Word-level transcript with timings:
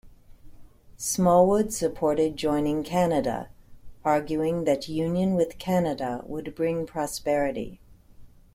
Smallwood 0.97 1.71
supported 1.71 2.35
joining 2.35 2.81
Canada, 2.81 3.49
arguing 4.03 4.63
that 4.63 4.89
union 4.89 5.35
with 5.35 5.59
Canada 5.59 6.23
would 6.25 6.55
bring 6.55 6.87
prosperity. 6.87 7.79